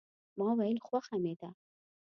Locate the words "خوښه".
0.87-1.15